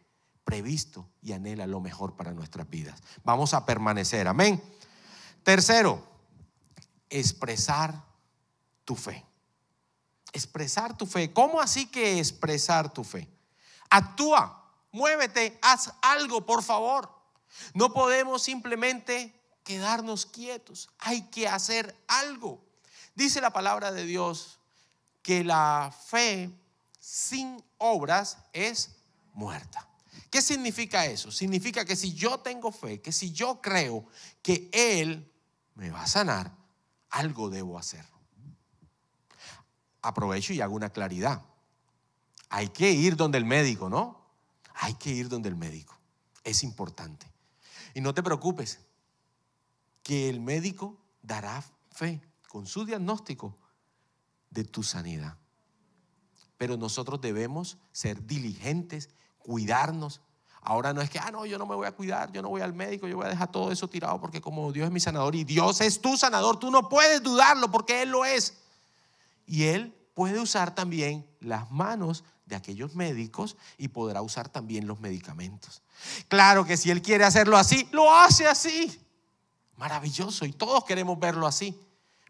[0.46, 3.02] previsto y anhela lo mejor para nuestras vidas.
[3.24, 4.28] Vamos a permanecer.
[4.28, 4.62] Amén.
[5.42, 6.02] Tercero,
[7.10, 8.00] expresar
[8.84, 9.26] tu fe.
[10.32, 11.32] Expresar tu fe.
[11.32, 13.28] ¿Cómo así que expresar tu fe?
[13.90, 17.10] Actúa, muévete, haz algo, por favor.
[17.74, 20.88] No podemos simplemente quedarnos quietos.
[21.00, 22.64] Hay que hacer algo.
[23.16, 24.60] Dice la palabra de Dios
[25.22, 26.52] que la fe
[27.00, 28.94] sin obras es
[29.32, 29.88] muerta.
[30.30, 31.30] ¿Qué significa eso?
[31.30, 34.06] Significa que si yo tengo fe, que si yo creo
[34.42, 35.32] que Él
[35.74, 36.56] me va a sanar,
[37.10, 38.04] algo debo hacer.
[40.02, 41.42] Aprovecho y hago una claridad.
[42.48, 44.24] Hay que ir donde el médico, ¿no?
[44.74, 45.98] Hay que ir donde el médico.
[46.44, 47.26] Es importante.
[47.94, 48.78] Y no te preocupes,
[50.02, 53.58] que el médico dará fe con su diagnóstico
[54.50, 55.36] de tu sanidad.
[56.58, 59.10] Pero nosotros debemos ser diligentes,
[59.46, 60.20] cuidarnos.
[60.60, 62.60] Ahora no es que, ah, no, yo no me voy a cuidar, yo no voy
[62.60, 65.36] al médico, yo voy a dejar todo eso tirado porque como Dios es mi sanador
[65.36, 68.54] y Dios es tu sanador, tú no puedes dudarlo porque Él lo es.
[69.46, 74.98] Y Él puede usar también las manos de aquellos médicos y podrá usar también los
[74.98, 75.82] medicamentos.
[76.26, 79.00] Claro que si Él quiere hacerlo así, lo hace así.
[79.76, 81.78] Maravilloso y todos queremos verlo así.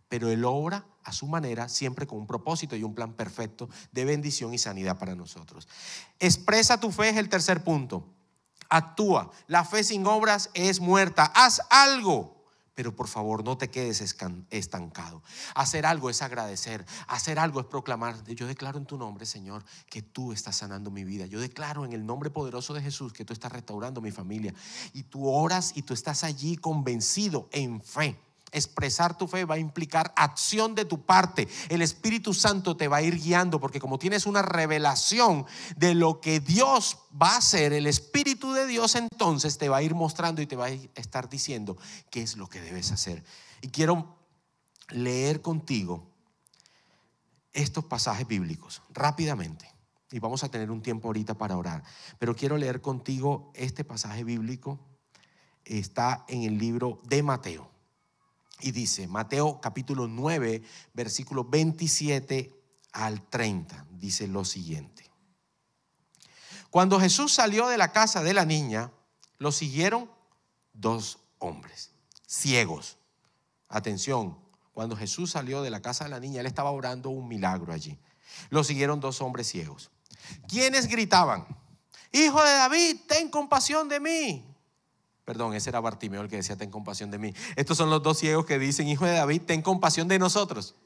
[0.08, 4.04] Pero Él obra a su manera, siempre con un propósito y un plan perfecto de
[4.04, 5.68] bendición y sanidad para nosotros.
[6.18, 8.04] Expresa tu fe es el tercer punto.
[8.68, 9.30] Actúa.
[9.46, 11.30] La fe sin obras es muerta.
[11.32, 12.34] Haz algo.
[12.74, 14.00] Pero por favor no te quedes
[14.50, 15.22] estancado.
[15.54, 16.84] Hacer algo es agradecer.
[17.06, 18.24] Hacer algo es proclamar.
[18.24, 21.26] Yo declaro en tu nombre, Señor, que tú estás sanando mi vida.
[21.26, 24.52] Yo declaro en el nombre poderoso de Jesús que tú estás restaurando mi familia.
[24.92, 29.58] Y tú oras y tú estás allí convencido en fe expresar tu fe va a
[29.58, 31.48] implicar acción de tu parte.
[31.68, 36.20] El Espíritu Santo te va a ir guiando porque como tienes una revelación de lo
[36.20, 40.40] que Dios va a hacer, el Espíritu de Dios entonces te va a ir mostrando
[40.42, 41.76] y te va a estar diciendo
[42.10, 43.24] qué es lo que debes hacer.
[43.60, 44.16] Y quiero
[44.90, 46.12] leer contigo
[47.52, 49.72] estos pasajes bíblicos rápidamente.
[50.10, 51.82] Y vamos a tener un tiempo ahorita para orar.
[52.18, 54.78] Pero quiero leer contigo este pasaje bíblico.
[55.64, 57.75] Está en el libro de Mateo.
[58.60, 60.62] Y dice, Mateo capítulo 9,
[60.94, 62.52] versículo 27
[62.92, 65.10] al 30, dice lo siguiente.
[66.70, 68.92] Cuando Jesús salió de la casa de la niña,
[69.38, 70.10] lo siguieron
[70.72, 71.90] dos hombres,
[72.26, 72.98] ciegos.
[73.68, 74.38] Atención,
[74.72, 77.98] cuando Jesús salió de la casa de la niña, él estaba orando un milagro allí.
[78.50, 79.90] Lo siguieron dos hombres ciegos.
[80.48, 81.46] ¿Quiénes gritaban?
[82.12, 84.55] Hijo de David, ten compasión de mí.
[85.26, 87.34] Perdón, ese era Bartimeo el que decía, ten compasión de mí.
[87.56, 90.76] Estos son los dos ciegos que dicen, hijo de David, ten compasión de nosotros.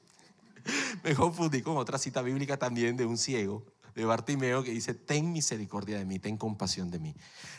[1.04, 5.30] Me confundí con otra cita bíblica también de un ciego, de Bartimeo, que dice, ten
[5.30, 7.14] misericordia de mí, ten compasión de mí.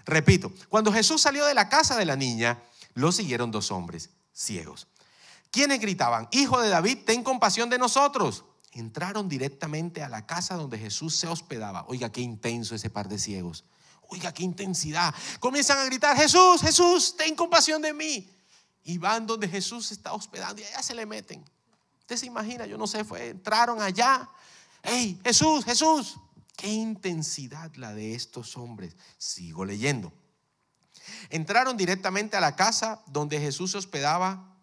[0.05, 2.63] Repito, cuando Jesús salió de la casa de la niña,
[2.95, 4.87] lo siguieron dos hombres ciegos.
[5.51, 8.43] ¿Quiénes gritaban, hijo de David, ten compasión de nosotros?
[8.71, 11.85] Entraron directamente a la casa donde Jesús se hospedaba.
[11.87, 13.65] Oiga, qué intenso ese par de ciegos.
[14.11, 15.15] Oiga, qué intensidad.
[15.39, 18.29] Comienzan a gritar, Jesús, Jesús, ten compasión de mí.
[18.83, 21.41] Y van donde Jesús está hospedando y allá se le meten.
[22.01, 24.29] Usted se imagina, yo no sé, fue, entraron allá.
[24.83, 26.17] Hey, Jesús, Jesús.
[26.57, 28.97] Qué intensidad la de estos hombres.
[29.17, 30.11] Sigo leyendo.
[31.29, 34.57] Entraron directamente a la casa donde Jesús se hospedaba.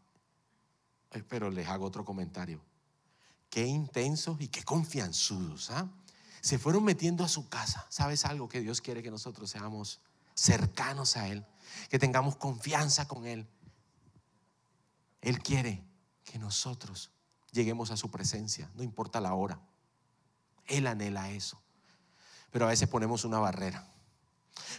[1.27, 2.61] Pero les hago otro comentario.
[3.49, 5.71] Qué intensos y qué confianzudos.
[5.71, 5.89] ¿ah?
[6.49, 7.87] Se fueron metiendo a su casa.
[7.91, 10.01] ¿Sabes algo que Dios quiere que nosotros seamos
[10.35, 11.45] cercanos a Él?
[11.91, 13.47] Que tengamos confianza con Él.
[15.21, 15.85] Él quiere
[16.25, 17.11] que nosotros
[17.53, 19.61] lleguemos a su presencia, no importa la hora.
[20.65, 21.61] Él anhela eso.
[22.51, 23.87] Pero a veces ponemos una barrera.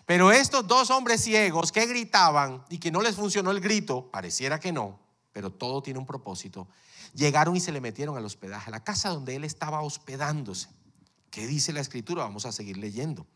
[0.08, 4.60] Pero estos dos hombres ciegos que gritaban y que no les funcionó el grito, pareciera
[4.60, 4.99] que no,
[5.34, 6.67] pero todo tiene un propósito,
[7.13, 10.78] llegaron y se le metieron al hospedaje, a la casa donde él estaba hospedándose.
[11.29, 12.23] ¿Qué dice la escritura?
[12.23, 13.27] Vamos a seguir leyendo.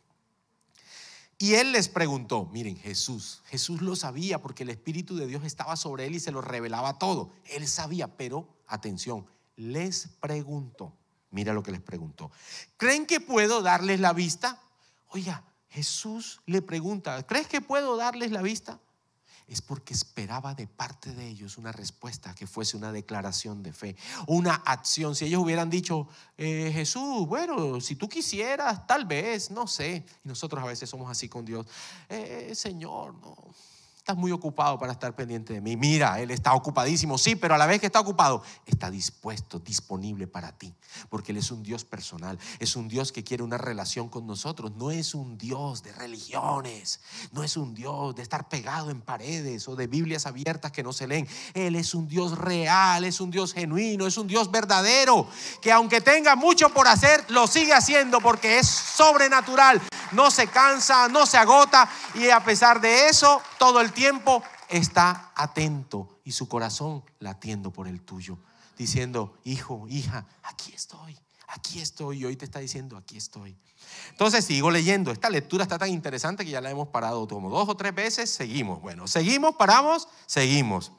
[1.38, 5.76] Y él les preguntó, miren, Jesús, Jesús lo sabía porque el Espíritu de Dios estaba
[5.76, 7.32] sobre él y se lo revelaba todo.
[7.50, 9.26] Él sabía, pero atención,
[9.56, 10.96] les preguntó,
[11.32, 12.32] mira lo que les preguntó.
[12.78, 14.62] ¿Creen que puedo darles la vista?
[15.10, 18.80] Oiga, Jesús le pregunta, ¿crees que puedo darles la vista?
[19.48, 23.96] Es porque esperaba de parte de ellos una respuesta que fuese una declaración de fe,
[24.28, 25.16] una acción.
[25.16, 30.06] Si ellos hubieran dicho, eh, Jesús, bueno, si tú quisieras, tal vez, no sé.
[30.24, 31.66] Y nosotros a veces somos así con Dios.
[32.10, 33.36] Eh, Señor, no.
[34.04, 35.78] Estás muy ocupado para estar pendiente de mí.
[35.78, 40.28] Mira, Él está ocupadísimo, sí, pero a la vez que está ocupado, está dispuesto, disponible
[40.28, 40.74] para ti.
[41.10, 42.38] Porque Él es un Dios personal.
[42.60, 44.74] Es un Dios que quiere una relación con nosotros.
[44.76, 47.00] No es un Dios de religiones.
[47.32, 50.92] No es un Dios de estar pegado en paredes o de Biblias abiertas que no
[50.92, 51.26] se leen.
[51.54, 55.30] Él es un Dios real, es un Dios genuino, es un Dios verdadero.
[55.62, 59.82] Que aunque tenga mucho por hacer, lo sigue haciendo porque es sobrenatural.
[60.12, 61.90] No se cansa, no se agota.
[62.16, 68.02] Y a pesar de eso, todo tiempo está atento y su corazón latiendo por el
[68.02, 68.38] tuyo,
[68.78, 72.20] diciendo, hijo, hija, aquí estoy, aquí estoy.
[72.20, 73.58] Y hoy te está diciendo, aquí estoy.
[74.10, 75.12] Entonces sigo leyendo.
[75.12, 78.30] Esta lectura está tan interesante que ya la hemos parado como dos o tres veces.
[78.30, 78.82] Seguimos.
[78.82, 80.92] Bueno, seguimos, paramos, seguimos.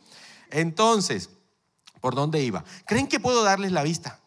[0.50, 1.30] Entonces,
[2.00, 2.64] ¿por dónde iba?
[2.86, 4.20] ¿Creen que puedo darles la vista?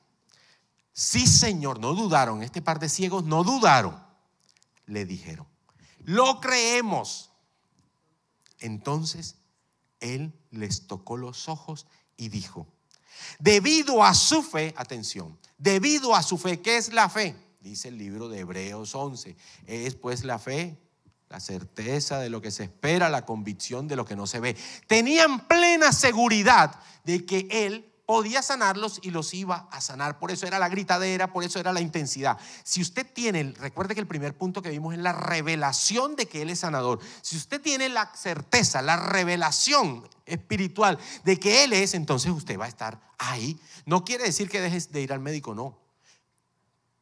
[0.94, 2.44] Sí, Señor, no dudaron.
[2.44, 4.02] Este par de ciegos no dudaron.
[4.86, 5.48] Le dijeron,
[6.00, 7.32] lo creemos.
[8.60, 9.36] Entonces
[10.00, 12.68] él les tocó los ojos y dijo,
[13.40, 17.36] debido a su fe, atención, debido a su fe, ¿qué es la fe?
[17.60, 20.78] Dice el libro de Hebreos 11, es pues la fe,
[21.30, 24.56] la certeza de lo que se espera, la convicción de lo que no se ve.
[24.88, 30.18] Tenían plena seguridad de que él podía sanarlos y los iba a sanar.
[30.18, 32.40] Por eso era la gritadera, por eso era la intensidad.
[32.64, 36.42] Si usted tiene, recuerde que el primer punto que vimos es la revelación de que
[36.42, 37.00] Él es sanador.
[37.22, 42.64] Si usted tiene la certeza, la revelación espiritual de que Él es, entonces usted va
[42.64, 43.60] a estar ahí.
[43.86, 45.78] No quiere decir que dejes de ir al médico, no.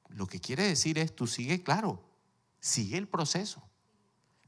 [0.09, 2.03] Lo que quiere decir es, tú sigue, claro,
[2.59, 3.61] sigue el proceso.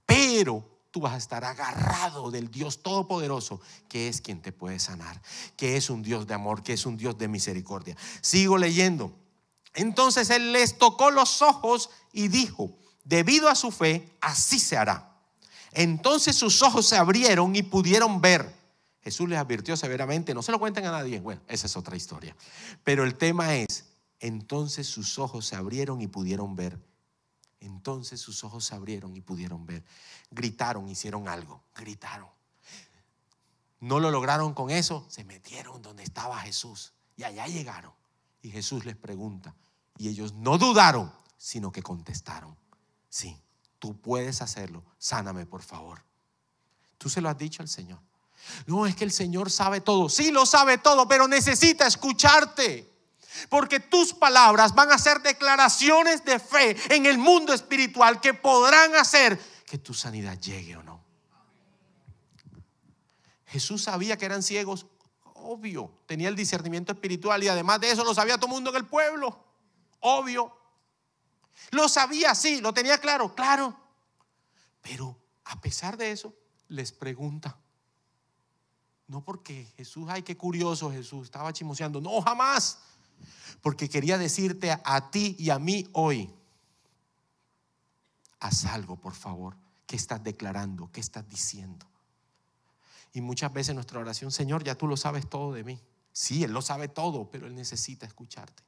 [0.07, 5.21] Pero tú vas a estar agarrado del Dios Todopoderoso, que es quien te puede sanar,
[5.55, 7.95] que es un Dios de amor, que es un Dios de misericordia.
[8.19, 9.13] Sigo leyendo.
[9.75, 15.21] Entonces Él les tocó los ojos y dijo, debido a su fe, así se hará.
[15.71, 18.51] Entonces sus ojos se abrieron y pudieron ver.
[19.03, 21.19] Jesús les advirtió severamente, no se lo cuenten a nadie.
[21.19, 22.35] Bueno, esa es otra historia.
[22.83, 23.85] Pero el tema es,
[24.19, 26.79] entonces sus ojos se abrieron y pudieron ver.
[27.59, 29.83] Entonces sus ojos se abrieron y pudieron ver.
[30.31, 32.29] Gritaron, hicieron algo, gritaron.
[33.79, 37.91] No lo lograron con eso, se metieron donde estaba Jesús y allá llegaron.
[38.41, 39.55] Y Jesús les pregunta
[39.97, 42.55] y ellos no dudaron, sino que contestaron,
[43.09, 43.39] sí,
[43.79, 46.03] tú puedes hacerlo, sáname por favor.
[46.97, 47.99] Tú se lo has dicho al Señor.
[48.65, 52.96] No, es que el Señor sabe todo, sí lo sabe todo, pero necesita escucharte.
[53.49, 58.95] Porque tus palabras van a ser declaraciones de fe en el mundo espiritual que podrán
[58.95, 61.03] hacer que tu sanidad llegue o no.
[63.45, 64.87] Jesús sabía que eran ciegos,
[65.35, 68.77] obvio, tenía el discernimiento espiritual y además de eso lo sabía todo el mundo en
[68.77, 69.37] el pueblo,
[69.99, 70.53] obvio.
[71.71, 73.77] Lo sabía, sí, lo tenía claro, claro.
[74.81, 76.33] Pero a pesar de eso,
[76.69, 77.57] les pregunta.
[79.07, 82.01] No porque Jesús, ay, qué curioso Jesús, estaba chimoseando.
[82.01, 82.79] No, jamás.
[83.61, 86.33] Porque quería decirte a, ti y a mí hoy,
[88.39, 89.57] haz algo, por favor.
[89.85, 90.91] ¿Qué estás declarando?
[90.91, 91.85] ¿Qué estás diciendo?
[93.13, 95.81] Y muchas veces nuestra oración, Señor, ya tú lo sabes todo de mí.
[96.11, 98.63] Sí, Él lo sabe todo, pero Él necesita escucharte.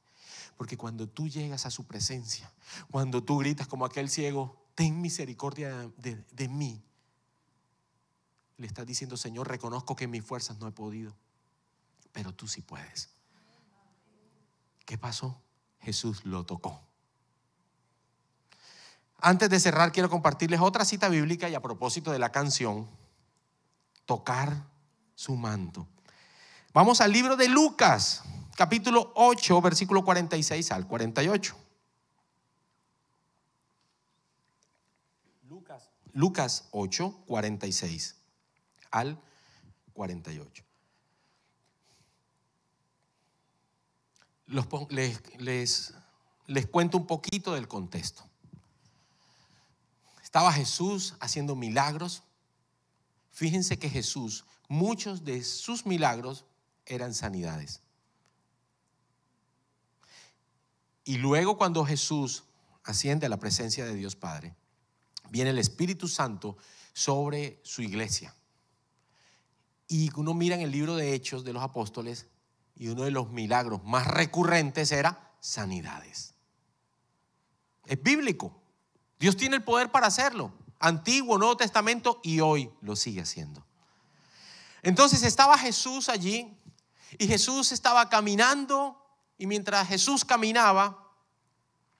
[0.56, 2.50] Porque cuando tú llegas a su presencia,
[2.90, 6.82] cuando tú gritas como aquel ciego, ten misericordia de, de mí,
[8.56, 11.16] le estás diciendo, Señor, reconozco que en mis fuerzas no he podido,
[12.12, 13.10] pero tú sí puedes.
[14.90, 15.40] ¿Qué pasó?
[15.78, 16.82] Jesús lo tocó.
[19.18, 22.90] Antes de cerrar, quiero compartirles otra cita bíblica y a propósito de la canción,
[24.04, 24.66] tocar
[25.14, 25.86] su manto.
[26.74, 28.24] Vamos al libro de Lucas,
[28.56, 31.56] capítulo 8, versículo 46 al 48.
[35.48, 38.16] Lucas, Lucas 8, 46
[38.90, 39.20] al
[39.92, 40.69] 48.
[44.88, 45.94] Les,
[46.46, 48.24] les, cuento un poquito del contexto.
[50.22, 52.22] Estaba Jesús haciendo milagros.
[53.30, 56.44] Fíjense que Jesús, muchos de sus milagros
[56.86, 57.80] eran sanidades.
[61.04, 62.44] Y luego cuando Jesús
[62.84, 64.54] asciende a la presencia de Dios Padre,
[65.30, 66.56] viene el Espíritu Santo
[66.92, 68.34] sobre su iglesia.
[69.88, 72.26] Y uno mira en el libro de Hechos de los Apóstoles,
[72.80, 76.32] y uno de los milagros más recurrentes era sanidades.
[77.84, 78.58] Es bíblico.
[79.18, 80.54] Dios tiene el poder para hacerlo.
[80.78, 83.62] Antiguo, Nuevo Testamento y hoy lo sigue haciendo.
[84.80, 86.56] Entonces estaba Jesús allí
[87.18, 88.96] y Jesús estaba caminando
[89.36, 91.06] y mientras Jesús caminaba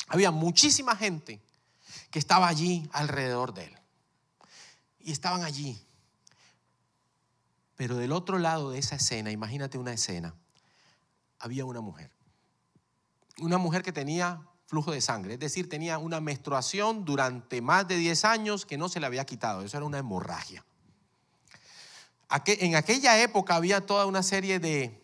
[0.09, 1.43] había muchísima gente
[2.11, 3.79] que estaba allí alrededor de él.
[4.99, 5.79] Y estaban allí
[7.77, 10.35] Pero del otro lado de esa escena, imagínate una escena,
[11.41, 12.13] había una mujer.
[13.39, 17.97] Una mujer que tenía flujo de sangre, es decir, tenía una menstruación durante más de
[17.97, 20.65] 10 años que no se le había quitado, eso era una hemorragia.
[22.47, 25.03] En aquella época había toda una serie de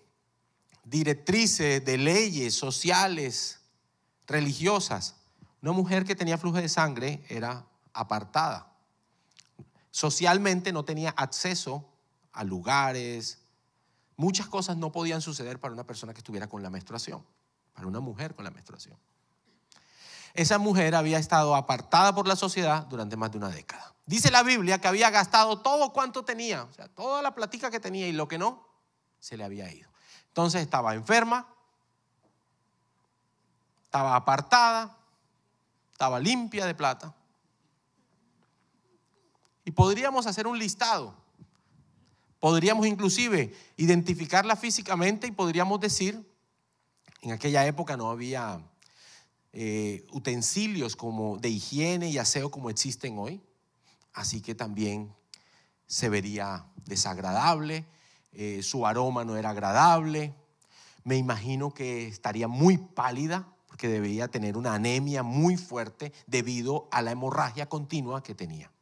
[0.84, 3.58] directrices, de leyes sociales,
[4.28, 5.16] religiosas.
[5.60, 8.72] Una mujer que tenía flujo de sangre era apartada.
[9.90, 11.84] Socialmente no tenía acceso
[12.32, 13.40] a lugares.
[14.16, 17.24] Muchas cosas no podían suceder para una persona que estuviera con la menstruación,
[17.74, 18.98] para una mujer con la menstruación.
[20.32, 23.94] Esa mujer había estado apartada por la sociedad durante más de una década.
[24.04, 27.80] Dice la Biblia que había gastado todo cuanto tenía, o sea, toda la platica que
[27.80, 28.66] tenía y lo que no,
[29.18, 29.90] se le había ido.
[30.28, 31.48] Entonces estaba enferma,
[33.84, 34.96] estaba apartada,
[35.90, 37.14] estaba limpia de plata.
[39.64, 41.14] Y podríamos hacer un listado.
[42.40, 46.24] Podríamos inclusive identificarla físicamente y podríamos decir,
[47.22, 48.60] en aquella época no había
[49.52, 53.42] eh, utensilios como de higiene y aseo como existen hoy
[54.16, 55.14] así que también
[55.86, 57.86] se vería desagradable,
[58.32, 60.34] eh, su aroma no era agradable,
[61.04, 67.02] me imagino que estaría muy pálida porque debía tener una anemia muy fuerte debido a
[67.02, 68.72] la hemorragia continua que tenía.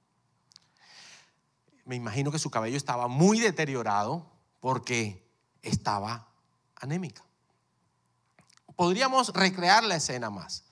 [1.84, 4.30] Me imagino que su cabello estaba muy deteriorado
[4.60, 5.26] porque
[5.62, 6.28] estaba
[6.76, 7.22] anémica.
[8.76, 10.64] Podríamos recrear la escena más.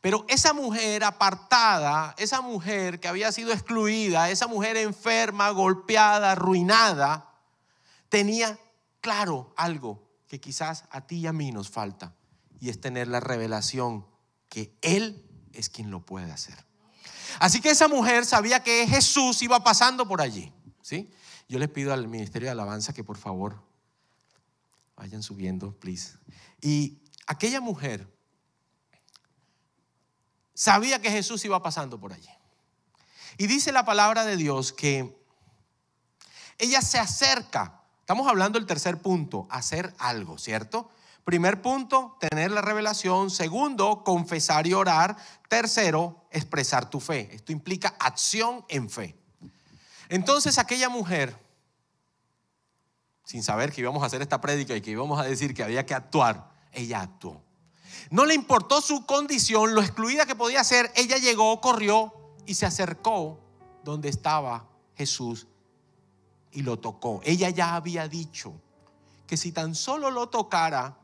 [0.00, 7.32] Pero esa mujer apartada, esa mujer que había sido excluida, esa mujer enferma, golpeada, arruinada,
[8.08, 8.58] tenía
[9.00, 12.14] claro algo que quizás a ti y a mí nos falta,
[12.60, 14.06] y es tener la revelación
[14.48, 16.64] que Él es quien lo puede hacer.
[17.38, 20.52] Así que esa mujer sabía que Jesús iba pasando por allí.
[20.86, 21.10] ¿Sí?
[21.48, 23.60] Yo les pido al Ministerio de Alabanza que por favor
[24.94, 26.16] vayan subiendo, please.
[26.60, 28.06] Y aquella mujer
[30.54, 32.30] sabía que Jesús iba pasando por allí.
[33.36, 35.20] Y dice la palabra de Dios que
[36.56, 37.82] ella se acerca.
[37.98, 40.88] Estamos hablando del tercer punto, hacer algo, ¿cierto?
[41.24, 43.30] Primer punto, tener la revelación.
[43.30, 45.16] Segundo, confesar y orar.
[45.48, 47.34] Tercero, expresar tu fe.
[47.34, 49.25] Esto implica acción en fe.
[50.08, 51.36] Entonces aquella mujer,
[53.24, 55.84] sin saber que íbamos a hacer esta prédica y que íbamos a decir que había
[55.84, 57.42] que actuar, ella actuó.
[58.10, 60.92] No le importó su condición, lo excluida que podía ser.
[60.94, 62.12] Ella llegó, corrió
[62.46, 63.40] y se acercó
[63.82, 65.46] donde estaba Jesús
[66.52, 67.20] y lo tocó.
[67.24, 68.52] Ella ya había dicho
[69.26, 70.96] que si tan solo lo tocara,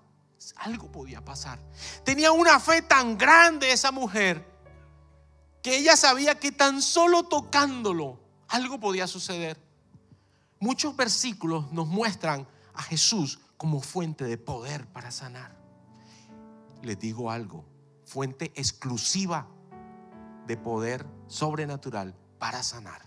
[0.56, 1.58] algo podía pasar.
[2.04, 4.50] Tenía una fe tan grande esa mujer
[5.62, 8.18] que ella sabía que tan solo tocándolo,
[8.52, 9.60] algo podía suceder.
[10.60, 15.62] Muchos versículos nos muestran a Jesús como fuente de poder para sanar
[16.82, 17.64] les digo algo,
[18.04, 19.46] fuente exclusiva
[20.46, 23.00] de poder sobrenatural para sanar.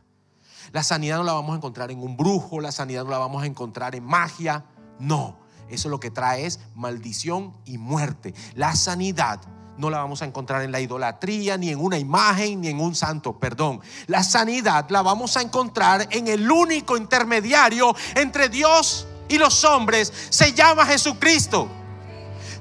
[0.72, 3.44] La sanidad no la vamos a encontrar en un brujo, la sanidad no la vamos
[3.44, 4.66] a encontrar en magia,
[5.00, 5.38] no.
[5.70, 8.34] Eso lo que trae es maldición y muerte.
[8.56, 9.42] La sanidad
[9.78, 12.96] no la vamos a encontrar en la idolatría, ni en una imagen, ni en un
[12.96, 13.82] santo, perdón.
[14.08, 20.12] La sanidad la vamos a encontrar en el único intermediario entre Dios y los hombres.
[20.30, 21.70] Se llama Jesucristo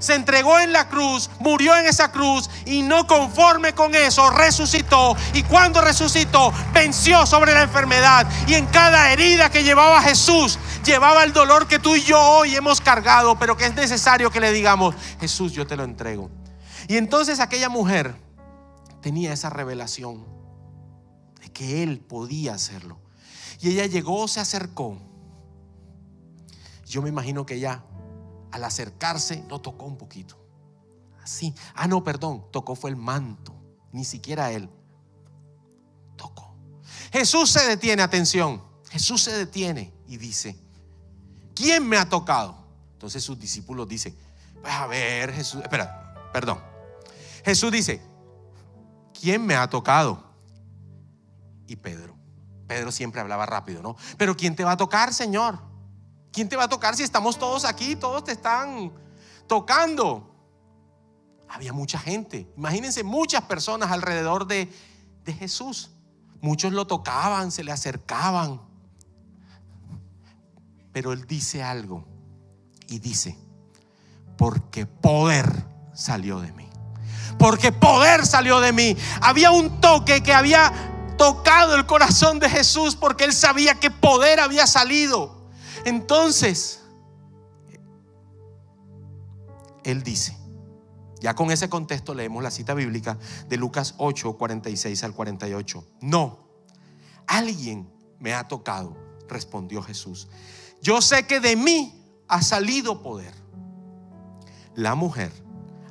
[0.04, 5.16] se entregó en la cruz, murió en esa cruz y no conforme con eso, resucitó.
[5.32, 8.26] Y cuando resucitó, venció sobre la enfermedad.
[8.46, 12.54] Y en cada herida que llevaba Jesús, llevaba el dolor que tú y yo hoy
[12.54, 16.30] hemos cargado, pero que es necesario que le digamos, Jesús, yo te lo entrego.
[16.88, 18.14] Y entonces aquella mujer
[19.00, 20.24] tenía esa revelación
[21.40, 22.98] de que él podía hacerlo.
[23.60, 24.98] Y ella llegó, se acercó.
[26.86, 27.84] Yo me imagino que ella
[28.50, 30.38] al acercarse lo tocó un poquito.
[31.22, 31.54] Así.
[31.74, 33.54] Ah, no, perdón, tocó fue el manto,
[33.92, 34.68] ni siquiera él.
[36.16, 36.54] Tocó.
[37.12, 38.62] Jesús se detiene, atención.
[38.90, 40.56] Jesús se detiene y dice,
[41.54, 42.56] ¿quién me ha tocado?
[42.92, 44.16] Entonces sus discípulos dicen,
[44.60, 46.73] pues a ver, Jesús, espera, perdón.
[47.44, 48.00] Jesús dice,
[49.18, 50.24] ¿quién me ha tocado?
[51.66, 52.16] Y Pedro.
[52.66, 53.96] Pedro siempre hablaba rápido, ¿no?
[54.16, 55.58] Pero ¿quién te va a tocar, Señor?
[56.32, 57.96] ¿Quién te va a tocar si estamos todos aquí?
[57.96, 58.92] Todos te están
[59.46, 60.34] tocando.
[61.48, 62.52] Había mucha gente.
[62.56, 64.72] Imagínense muchas personas alrededor de,
[65.24, 65.90] de Jesús.
[66.40, 68.60] Muchos lo tocaban, se le acercaban.
[70.92, 72.04] Pero él dice algo
[72.88, 73.38] y dice,
[74.36, 75.46] porque poder
[75.94, 76.63] salió de mí.
[77.38, 78.96] Porque poder salió de mí.
[79.20, 80.72] Había un toque que había
[81.16, 85.50] tocado el corazón de Jesús porque él sabía que poder había salido.
[85.84, 86.80] Entonces,
[89.84, 90.36] él dice,
[91.20, 93.18] ya con ese contexto leemos la cita bíblica
[93.48, 95.84] de Lucas 8, 46 al 48.
[96.00, 96.48] No,
[97.26, 98.96] alguien me ha tocado,
[99.28, 100.28] respondió Jesús.
[100.82, 103.34] Yo sé que de mí ha salido poder.
[104.74, 105.32] La mujer,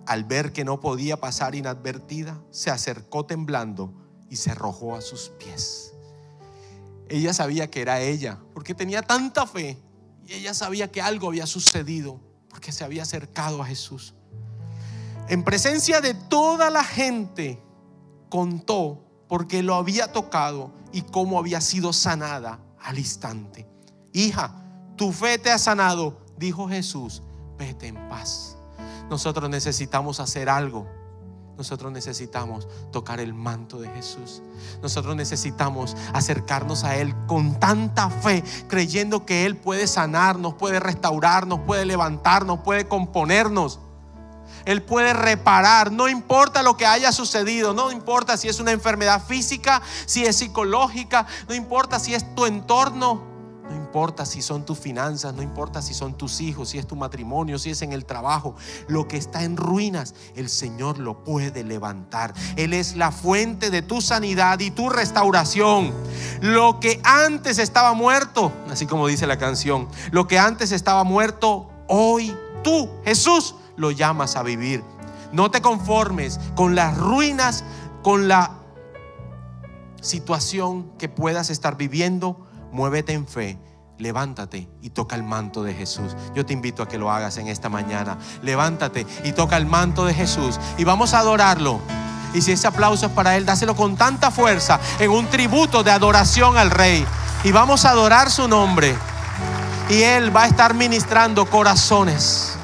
[0.05, 3.93] al ver que no podía pasar inadvertida, se acercó temblando
[4.29, 5.93] y se arrojó a sus pies.
[7.09, 9.77] Ella sabía que era ella, porque tenía tanta fe.
[10.25, 14.15] Y ella sabía que algo había sucedido, porque se había acercado a Jesús.
[15.29, 17.61] En presencia de toda la gente,
[18.29, 23.67] contó porque lo había tocado y cómo había sido sanada al instante.
[24.11, 24.63] Hija,
[24.95, 27.21] tu fe te ha sanado, dijo Jesús,
[27.57, 28.52] vete en paz.
[29.13, 30.87] Nosotros necesitamos hacer algo
[31.57, 34.41] nosotros necesitamos tocar el manto de Jesús.
[34.81, 41.59] Nosotros necesitamos acercarnos a Él con tanta fe, creyendo que Él puede sanarnos, puede restaurarnos,
[41.59, 43.79] puede levantarnos, puede componernos.
[44.65, 49.21] Él puede reparar, no importa lo que haya sucedido, no importa si es una enfermedad
[49.23, 53.32] física, si es psicológica, no importa si es tu entorno.
[53.93, 57.59] Importa si son tus finanzas, no importa si son tus hijos, si es tu matrimonio,
[57.59, 58.55] si es en el trabajo.
[58.87, 62.33] Lo que está en ruinas, el Señor lo puede levantar.
[62.55, 65.93] Él es la fuente de tu sanidad y tu restauración.
[66.41, 71.69] Lo que antes estaba muerto, así como dice la canción, lo que antes estaba muerto,
[71.87, 74.83] hoy tú, Jesús, lo llamas a vivir.
[75.31, 77.63] No te conformes con las ruinas,
[78.01, 78.57] con la
[80.01, 83.57] situación que puedas estar viviendo muévete en fe,
[83.97, 86.15] levántate y toca el manto de Jesús.
[86.35, 88.17] Yo te invito a que lo hagas en esta mañana.
[88.41, 91.79] Levántate y toca el manto de Jesús y vamos a adorarlo.
[92.33, 95.91] Y si ese aplauso es para Él, dáselo con tanta fuerza en un tributo de
[95.91, 97.05] adoración al Rey.
[97.43, 98.95] Y vamos a adorar su nombre.
[99.89, 102.57] Y Él va a estar ministrando corazones.